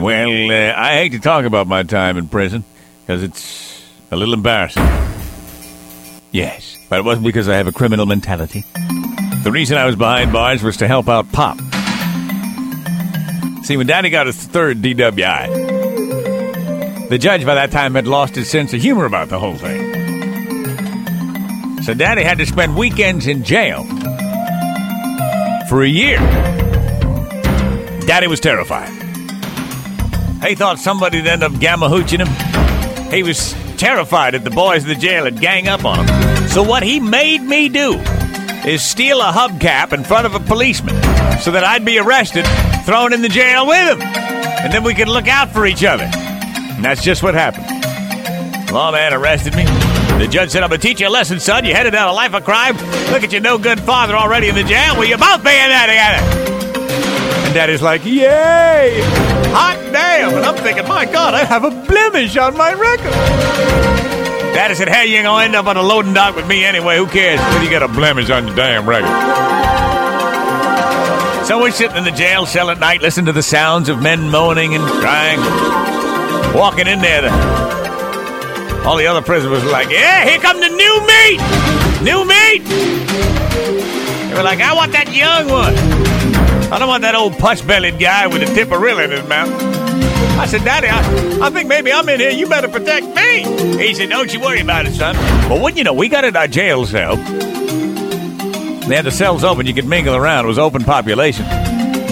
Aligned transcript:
Well, 0.00 0.50
uh, 0.50 0.74
I 0.76 0.94
hate 0.94 1.12
to 1.12 1.20
talk 1.20 1.44
about 1.44 1.66
my 1.66 1.82
time 1.82 2.16
in 2.16 2.28
prison 2.28 2.64
because 3.00 3.22
it's 3.22 3.82
a 4.10 4.16
little 4.16 4.34
embarrassing. 4.34 4.84
Yes, 6.32 6.76
but 6.88 6.98
it 6.98 7.04
wasn't 7.04 7.26
because 7.26 7.48
I 7.48 7.56
have 7.56 7.66
a 7.66 7.72
criminal 7.72 8.06
mentality. 8.06 8.64
The 9.44 9.50
reason 9.52 9.76
I 9.76 9.84
was 9.84 9.96
behind 9.96 10.32
bars 10.32 10.62
was 10.62 10.76
to 10.78 10.88
help 10.88 11.08
out 11.08 11.30
Pop. 11.32 11.58
See, 13.64 13.76
when 13.76 13.86
Daddy 13.86 14.10
got 14.10 14.26
his 14.26 14.36
third 14.36 14.82
DWI, 14.82 17.08
the 17.08 17.18
judge 17.18 17.46
by 17.46 17.54
that 17.54 17.70
time 17.70 17.94
had 17.94 18.06
lost 18.06 18.34
his 18.34 18.50
sense 18.50 18.72
of 18.72 18.80
humor 18.80 19.04
about 19.04 19.28
the 19.28 19.38
whole 19.38 19.56
thing. 19.56 19.92
So 21.82 21.94
Daddy 21.94 22.22
had 22.22 22.38
to 22.38 22.46
spend 22.46 22.76
weekends 22.76 23.26
in 23.26 23.44
jail 23.44 23.84
for 25.68 25.82
a 25.82 25.88
year. 25.88 26.18
Daddy 28.06 28.26
was 28.26 28.40
terrified. 28.40 29.03
He 30.46 30.54
thought 30.54 30.78
somebody'd 30.78 31.26
end 31.26 31.42
up 31.42 31.58
gamma 31.58 31.88
hooching 31.88 32.24
him. 32.24 33.10
He 33.10 33.22
was 33.22 33.54
terrified 33.78 34.34
that 34.34 34.44
the 34.44 34.50
boys 34.50 34.82
in 34.82 34.88
the 34.88 34.94
jail 34.94 35.24
would 35.24 35.40
gang 35.40 35.68
up 35.68 35.84
on 35.84 36.06
him. 36.06 36.48
So 36.48 36.62
what 36.62 36.82
he 36.82 37.00
made 37.00 37.42
me 37.42 37.68
do 37.70 37.94
is 38.66 38.82
steal 38.82 39.20
a 39.20 39.32
hubcap 39.32 39.92
in 39.92 40.04
front 40.04 40.26
of 40.26 40.34
a 40.34 40.40
policeman 40.40 40.94
so 41.40 41.50
that 41.50 41.64
I'd 41.64 41.84
be 41.84 41.98
arrested, 41.98 42.44
thrown 42.84 43.12
in 43.12 43.22
the 43.22 43.28
jail 43.28 43.66
with 43.66 43.96
him. 43.96 44.02
And 44.02 44.72
then 44.72 44.84
we 44.84 44.94
could 44.94 45.08
look 45.08 45.28
out 45.28 45.50
for 45.50 45.66
each 45.66 45.82
other. 45.82 46.04
And 46.04 46.84
that's 46.84 47.02
just 47.02 47.22
what 47.22 47.34
happened. 47.34 47.66
Lawman 48.70 49.12
arrested 49.12 49.54
me. 49.56 49.64
The 50.18 50.28
judge 50.30 50.50
said, 50.50 50.62
I'm 50.62 50.68
going 50.68 50.80
to 50.80 50.86
teach 50.86 51.00
you 51.00 51.08
a 51.08 51.10
lesson, 51.10 51.40
son. 51.40 51.64
You 51.64 51.74
headed 51.74 51.92
down 51.92 52.08
a 52.08 52.12
life 52.12 52.34
of 52.34 52.44
crime. 52.44 52.76
Look 53.10 53.24
at 53.24 53.32
your 53.32 53.40
no 53.40 53.56
good 53.56 53.80
father 53.80 54.14
already 54.14 54.48
in 54.48 54.54
the 54.54 54.64
jail. 54.64 54.94
Well, 54.94 55.04
you're 55.04 55.18
both 55.18 55.42
paying 55.42 55.70
that 55.70 55.86
together. 55.86 56.53
Daddy's 57.54 57.82
like, 57.82 58.04
Yay! 58.04 59.00
Hot 59.54 59.78
damn! 59.92 60.34
And 60.34 60.44
I'm 60.44 60.56
thinking, 60.56 60.88
my 60.88 61.04
God, 61.04 61.34
I 61.34 61.44
have 61.44 61.62
a 61.62 61.70
blemish 61.70 62.36
on 62.36 62.56
my 62.56 62.72
record. 62.72 63.12
Daddy 64.52 64.74
said, 64.74 64.88
Hey, 64.88 65.06
you 65.06 65.18
ain't 65.18 65.24
gonna 65.24 65.44
end 65.44 65.54
up 65.54 65.66
on 65.66 65.76
a 65.76 65.82
loading 65.82 66.12
dock 66.12 66.34
with 66.34 66.48
me 66.48 66.64
anyway. 66.64 66.96
Who 66.96 67.06
cares? 67.06 67.38
You 67.62 67.70
got 67.70 67.84
a 67.84 67.88
blemish 67.88 68.28
on 68.28 68.48
your 68.48 68.56
damn 68.56 68.88
record. 68.88 69.06
So 71.46 71.60
we're 71.60 71.70
sitting 71.70 71.96
in 71.96 72.02
the 72.02 72.10
jail 72.10 72.44
cell 72.44 72.70
at 72.70 72.80
night, 72.80 73.02
listening 73.02 73.26
to 73.26 73.32
the 73.32 73.42
sounds 73.42 73.88
of 73.88 74.02
men 74.02 74.30
moaning 74.30 74.74
and 74.74 74.82
crying. 74.82 75.38
Walking 76.58 76.88
in 76.88 77.00
there, 77.00 77.30
all 78.84 78.96
the 78.96 79.06
other 79.06 79.22
prisoners 79.22 79.62
were 79.62 79.70
like, 79.70 79.90
Yeah, 79.90 80.24
here 80.28 80.40
come 80.40 80.58
the 80.58 80.70
new 80.70 81.06
meat! 81.06 81.40
New 82.02 82.24
meat! 82.26 82.64
They 84.28 84.34
were 84.34 84.42
like, 84.42 84.60
I 84.60 84.74
want 84.74 84.90
that 84.90 85.14
young 85.14 85.48
one. 85.48 86.33
I 86.72 86.78
don't 86.78 86.88
want 86.88 87.02
that 87.02 87.14
old 87.14 87.38
push-bellied 87.38 87.98
guy 87.98 88.26
with 88.26 88.42
a 88.42 88.46
Tiparillo 88.46 89.04
in 89.04 89.10
his 89.10 89.28
mouth. 89.28 89.50
I 90.38 90.46
said, 90.46 90.64
Daddy, 90.64 90.88
I, 90.88 91.46
I 91.46 91.50
think 91.50 91.68
maybe 91.68 91.92
I'm 91.92 92.08
in 92.08 92.18
here. 92.18 92.30
You 92.30 92.48
better 92.48 92.68
protect 92.68 93.06
me. 93.06 93.44
He 93.78 93.94
said, 93.94 94.10
Don't 94.10 94.32
you 94.32 94.40
worry 94.40 94.60
about 94.60 94.86
it, 94.86 94.94
son. 94.94 95.16
Well, 95.48 95.62
wouldn't 95.62 95.78
you 95.78 95.84
know, 95.84 95.94
we 95.94 96.08
got 96.08 96.24
in 96.24 96.34
our 96.36 96.48
jail 96.48 96.84
cell. 96.86 97.16
They 97.16 98.96
had 98.96 99.04
the 99.04 99.10
cells 99.10 99.44
open. 99.44 99.66
You 99.66 99.74
could 99.74 99.86
mingle 99.86 100.14
around. 100.14 100.44
It 100.44 100.48
was 100.48 100.58
open 100.58 100.82
population. 100.82 101.44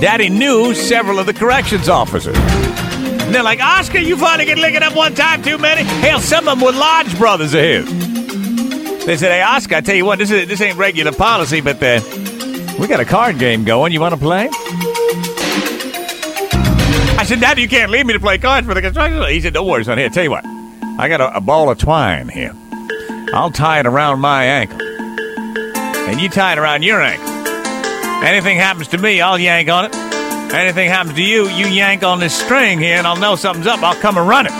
Daddy 0.00 0.28
knew 0.28 0.74
several 0.74 1.18
of 1.18 1.26
the 1.26 1.34
corrections 1.34 1.88
officers. 1.88 2.36
And 2.36 3.34
they're 3.34 3.42
like, 3.42 3.60
Oscar, 3.60 3.98
you 3.98 4.16
finally 4.16 4.44
get 4.44 4.58
licking 4.58 4.82
up 4.82 4.94
one 4.94 5.14
time 5.14 5.42
too 5.42 5.58
many? 5.58 5.82
Hell, 5.82 6.20
some 6.20 6.46
of 6.48 6.58
them 6.58 6.64
were 6.66 6.72
lodge 6.72 7.16
brothers 7.18 7.54
of 7.54 7.60
his. 7.60 7.86
They 9.06 9.16
said, 9.16 9.32
Hey, 9.32 9.42
Oscar, 9.42 9.76
I 9.76 9.80
tell 9.80 9.96
you 9.96 10.04
what, 10.04 10.18
this, 10.18 10.30
is, 10.30 10.46
this 10.46 10.60
ain't 10.60 10.78
regular 10.78 11.12
policy, 11.12 11.60
but 11.60 11.82
uh, 11.82 12.00
we 12.78 12.86
got 12.86 13.00
a 13.00 13.04
card 13.04 13.38
game 13.38 13.64
going. 13.64 13.92
You 13.92 14.00
want 14.00 14.14
to 14.14 14.20
play? 14.20 14.48
I 17.18 17.24
said, 17.26 17.40
Daddy, 17.40 17.62
you 17.62 17.68
can't 17.68 17.90
leave 17.90 18.06
me 18.06 18.12
to 18.14 18.20
play 18.20 18.38
cards 18.38 18.66
for 18.66 18.74
the 18.74 18.82
construction. 18.82 19.22
He 19.28 19.40
said, 19.40 19.54
Don't 19.54 19.66
worry, 19.66 19.84
son. 19.84 19.98
Here, 19.98 20.08
tell 20.08 20.24
you 20.24 20.30
what. 20.30 20.44
I 20.98 21.08
got 21.08 21.20
a, 21.20 21.36
a 21.36 21.40
ball 21.40 21.70
of 21.70 21.78
twine 21.78 22.28
here. 22.28 22.54
I'll 23.32 23.50
tie 23.50 23.80
it 23.80 23.86
around 23.86 24.20
my 24.20 24.44
ankle. 24.44 24.80
And 24.82 26.20
you 26.20 26.28
tie 26.28 26.52
it 26.52 26.58
around 26.58 26.82
your 26.82 27.00
ankle. 27.00 27.28
Anything 28.24 28.56
happens 28.56 28.88
to 28.88 28.98
me, 28.98 29.20
I'll 29.20 29.38
yank 29.38 29.68
on 29.68 29.86
it. 29.86 29.94
Anything 30.52 30.88
happens 30.88 31.14
to 31.14 31.22
you, 31.22 31.48
you 31.48 31.66
yank 31.66 32.02
on 32.02 32.18
this 32.18 32.34
string 32.34 32.80
here, 32.80 32.96
and 32.96 33.06
I'll 33.06 33.16
know 33.16 33.36
something's 33.36 33.68
up. 33.68 33.82
I'll 33.82 34.00
come 34.00 34.18
and 34.18 34.28
run 34.28 34.46
it. 34.46 34.52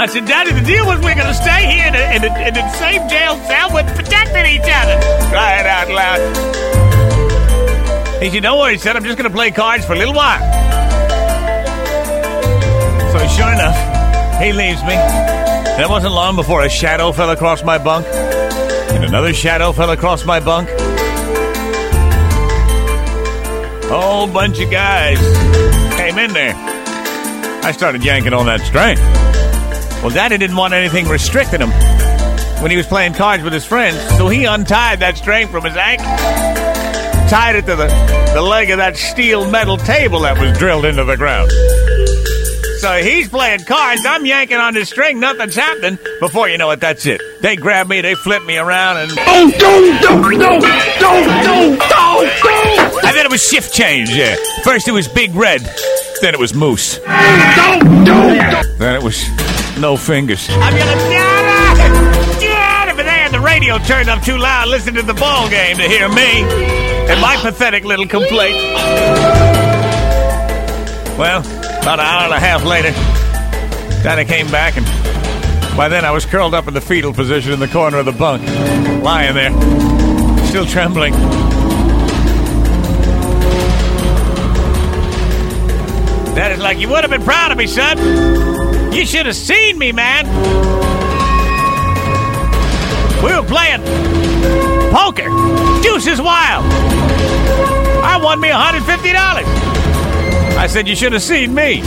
I 0.00 0.06
said, 0.06 0.24
Daddy, 0.24 0.52
the 0.52 0.64
deal 0.64 0.86
was 0.86 0.96
we're 1.04 1.14
going 1.14 1.28
to 1.28 1.34
stay 1.34 1.68
here 1.68 1.84
in 1.84 1.92
the, 1.92 2.14
in, 2.14 2.22
the, 2.22 2.32
in 2.48 2.54
the 2.54 2.68
same 2.80 3.06
jail 3.10 3.36
cell 3.44 3.68
with 3.74 3.84
protecting 3.94 4.46
each 4.48 4.64
He 8.20 8.28
said, 8.30 8.42
Don't 8.42 8.58
worry, 8.58 8.76
son. 8.78 8.96
I'm 8.96 9.04
just 9.04 9.16
going 9.16 9.30
to 9.30 9.34
play 9.34 9.50
cards 9.50 9.84
for 9.84 9.94
a 9.94 9.98
little 9.98 10.14
while. 10.14 10.40
So, 13.12 13.18
sure 13.28 13.52
enough, 13.52 14.42
he 14.42 14.52
leaves 14.52 14.82
me. 14.84 14.94
And 14.94 15.82
it 15.82 15.88
wasn't 15.88 16.12
long 16.12 16.36
before 16.36 16.62
a 16.62 16.68
shadow 16.68 17.12
fell 17.12 17.30
across 17.30 17.64
my 17.64 17.78
bunk, 17.78 18.06
and 18.06 19.04
another 19.04 19.32
shadow 19.32 19.72
fell 19.72 19.90
across 19.90 20.26
my 20.26 20.38
bunk. 20.38 20.68
A 23.90 24.00
whole 24.00 24.26
bunch 24.26 24.60
of 24.60 24.70
guys 24.70 25.18
came 25.96 26.18
in 26.18 26.32
there. 26.32 26.54
I 27.64 27.72
started 27.72 28.04
yanking 28.04 28.34
on 28.34 28.46
that 28.46 28.60
string. 28.60 28.98
Well, 30.02 30.10
Daddy 30.10 30.38
didn't 30.38 30.56
want 30.56 30.74
anything 30.74 31.08
restricting 31.08 31.60
him 31.60 31.70
when 32.62 32.70
he 32.70 32.76
was 32.76 32.86
playing 32.86 33.14
cards 33.14 33.42
with 33.42 33.52
his 33.52 33.64
friends, 33.64 33.98
so 34.16 34.28
he 34.28 34.44
untied 34.44 35.00
that 35.00 35.16
string 35.16 35.48
from 35.48 35.64
his 35.64 35.76
ankle, 35.76 36.06
tied 37.30 37.54
it 37.54 37.64
to 37.64 37.76
the, 37.76 37.86
the 38.34 38.42
leg 38.42 38.70
of 38.70 38.78
that 38.78 38.96
steel 38.96 39.48
metal 39.48 39.76
table 39.76 40.18
that 40.18 40.36
was 40.36 40.58
drilled 40.58 40.84
into 40.84 41.04
the 41.04 41.16
ground. 41.16 41.48
So 42.80 43.00
he's 43.00 43.28
playing 43.28 43.60
cards, 43.66 44.04
I'm 44.04 44.26
yanking 44.26 44.56
on 44.56 44.74
his 44.74 44.88
string, 44.88 45.20
nothing's 45.20 45.54
happening. 45.54 45.96
Before 46.18 46.48
you 46.48 46.58
know 46.58 46.72
it, 46.72 46.80
that's 46.80 47.06
it. 47.06 47.20
They 47.40 47.54
grab 47.54 47.88
me, 47.88 48.00
they 48.00 48.16
flip 48.16 48.44
me 48.44 48.58
around, 48.58 48.96
and. 48.96 49.12
Oh, 49.12 49.48
don't, 49.56 50.02
don't, 50.02 50.22
don't, 50.22 50.40
don't, 50.40 50.58
don't, 50.98 51.78
don't, 51.78 51.78
don't! 51.88 53.04
And 53.04 53.16
then 53.16 53.26
it 53.26 53.30
was 53.30 53.46
shift 53.46 53.72
change, 53.72 54.10
yeah. 54.10 54.34
First 54.64 54.88
it 54.88 54.92
was 54.92 55.06
Big 55.06 55.32
Red, 55.32 55.60
then 56.22 56.34
it 56.34 56.40
was 56.40 56.52
Moose. 56.52 56.98
Don't, 56.98 57.84
don't, 57.84 58.04
don't! 58.04 58.78
Then 58.78 58.96
it 58.96 59.04
was 59.04 59.24
No 59.78 59.96
Fingers. 59.96 60.48
I'm 60.50 60.72
gonna 60.72 60.80
get 60.80 61.78
it! 61.78 62.40
Get 62.40 62.88
it! 62.88 62.96
But 62.96 63.04
they 63.04 63.10
had 63.10 63.30
the 63.30 63.40
radio 63.40 63.78
turned 63.78 64.10
up 64.10 64.20
too 64.24 64.36
loud, 64.36 64.66
listening 64.66 64.96
to 64.96 65.02
the 65.02 65.14
ball 65.14 65.48
game 65.48 65.76
to 65.76 65.84
hear 65.84 66.08
me 66.08 66.99
and 67.10 67.20
my 67.20 67.36
pathetic 67.36 67.84
little 67.84 68.06
complaint. 68.06 68.56
Well, 71.18 71.40
about 71.82 71.98
an 71.98 72.06
hour 72.06 72.24
and 72.24 72.32
a 72.32 72.38
half 72.38 72.64
later, 72.64 72.92
Daddy 74.02 74.24
came 74.24 74.48
back, 74.50 74.76
and 74.76 74.86
by 75.76 75.88
then 75.88 76.04
I 76.04 76.12
was 76.12 76.24
curled 76.24 76.54
up 76.54 76.68
in 76.68 76.74
the 76.74 76.80
fetal 76.80 77.12
position 77.12 77.52
in 77.52 77.58
the 77.58 77.66
corner 77.66 77.98
of 77.98 78.06
the 78.06 78.12
bunk, 78.12 78.42
lying 79.02 79.34
there, 79.34 79.50
still 80.46 80.64
trembling. 80.64 81.12
Daddy's 86.34 86.60
like, 86.60 86.78
You 86.78 86.88
would 86.90 87.02
have 87.02 87.10
been 87.10 87.24
proud 87.24 87.50
of 87.50 87.58
me, 87.58 87.66
son. 87.66 88.92
You 88.92 89.04
should 89.04 89.26
have 89.26 89.36
seen 89.36 89.78
me, 89.78 89.90
man. 89.90 90.26
We 93.22 93.34
were 93.34 93.42
playing 93.42 93.82
poker. 94.92 95.28
Deuces 95.82 96.20
wild. 96.20 96.89
Won 98.22 98.38
me 98.38 98.48
$150. 98.48 99.14
I 100.56 100.66
said, 100.66 100.86
You 100.86 100.94
should 100.94 101.12
have 101.12 101.22
seen 101.22 101.54
me. 101.54 101.80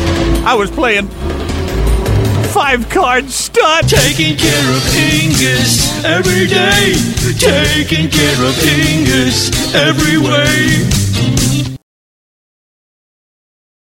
I 0.44 0.56
was 0.56 0.72
playing 0.72 1.08
five 2.54 2.90
card 2.90 3.30
stud. 3.30 3.88
Taking 3.88 4.36
care 4.38 4.70
of 4.76 4.82
Ingus 4.94 6.04
every 6.04 6.48
day. 6.48 6.94
Taking 7.38 8.10
care 8.10 8.46
of 8.46 8.56
Ingus 8.56 9.52
every 9.76 10.18
way. 10.18 11.43